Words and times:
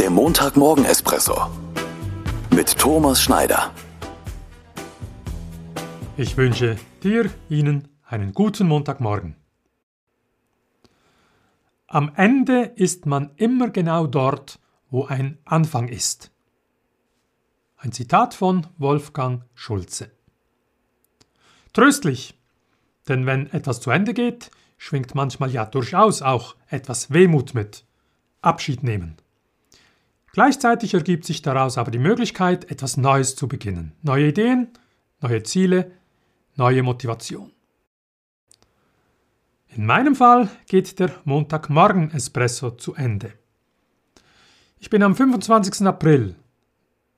Der 0.00 0.08
Montagmorgen-Espresso 0.08 1.50
mit 2.54 2.78
Thomas 2.78 3.20
Schneider. 3.20 3.70
Ich 6.16 6.38
wünsche 6.38 6.78
dir, 7.02 7.30
Ihnen 7.50 7.86
einen 8.06 8.32
guten 8.32 8.66
Montagmorgen. 8.66 9.36
Am 11.86 12.12
Ende 12.16 12.72
ist 12.76 13.04
man 13.04 13.32
immer 13.36 13.68
genau 13.68 14.06
dort, 14.06 14.58
wo 14.88 15.04
ein 15.04 15.36
Anfang 15.44 15.88
ist. 15.88 16.30
Ein 17.76 17.92
Zitat 17.92 18.32
von 18.32 18.68
Wolfgang 18.78 19.44
Schulze. 19.52 20.12
Tröstlich, 21.74 22.40
denn 23.06 23.26
wenn 23.26 23.52
etwas 23.52 23.82
zu 23.82 23.90
Ende 23.90 24.14
geht, 24.14 24.50
schwingt 24.78 25.14
manchmal 25.14 25.50
ja 25.50 25.66
durchaus 25.66 26.22
auch 26.22 26.56
etwas 26.68 27.12
Wehmut 27.12 27.52
mit. 27.52 27.84
Abschied 28.40 28.82
nehmen. 28.82 29.18
Gleichzeitig 30.32 30.94
ergibt 30.94 31.24
sich 31.24 31.42
daraus 31.42 31.76
aber 31.76 31.90
die 31.90 31.98
Möglichkeit, 31.98 32.70
etwas 32.70 32.96
Neues 32.96 33.34
zu 33.34 33.48
beginnen. 33.48 33.92
Neue 34.02 34.28
Ideen, 34.28 34.68
neue 35.20 35.42
Ziele, 35.42 35.90
neue 36.56 36.82
Motivation. 36.82 37.50
In 39.68 39.86
meinem 39.86 40.14
Fall 40.14 40.48
geht 40.66 40.98
der 40.98 41.10
Montagmorgen-Espresso 41.24 42.72
zu 42.72 42.94
Ende. 42.94 43.32
Ich 44.78 44.90
bin 44.90 45.02
am 45.02 45.14
25. 45.14 45.86
April 45.86 46.34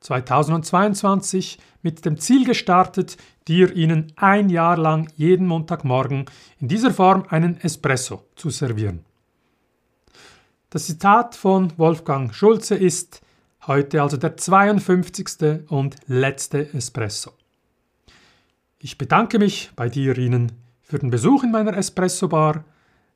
2022 0.00 1.58
mit 1.82 2.04
dem 2.04 2.18
Ziel 2.18 2.44
gestartet, 2.44 3.16
dir 3.46 3.74
Ihnen 3.74 4.12
ein 4.16 4.50
Jahr 4.50 4.76
lang 4.76 5.10
jeden 5.16 5.46
Montagmorgen 5.46 6.26
in 6.58 6.68
dieser 6.68 6.92
Form 6.92 7.24
einen 7.28 7.60
Espresso 7.60 8.26
zu 8.36 8.50
servieren. 8.50 9.04
Das 10.72 10.86
Zitat 10.86 11.36
von 11.36 11.72
Wolfgang 11.76 12.34
Schulze 12.34 12.74
ist 12.74 13.20
heute 13.66 14.00
also 14.00 14.16
der 14.16 14.38
52. 14.38 15.70
und 15.70 15.96
letzte 16.06 16.72
Espresso. 16.72 17.32
Ich 18.78 18.96
bedanke 18.96 19.38
mich 19.38 19.70
bei 19.76 19.90
dir 19.90 20.16
Ihnen 20.16 20.52
für 20.80 20.98
den 20.98 21.10
Besuch 21.10 21.44
in 21.44 21.50
meiner 21.50 21.76
Espresso-Bar, 21.76 22.64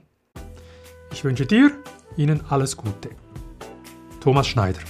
Ich 1.11 1.23
wünsche 1.23 1.45
dir, 1.45 1.71
Ihnen 2.15 2.41
alles 2.49 2.77
Gute. 2.77 3.09
Thomas 4.19 4.47
Schneider 4.47 4.81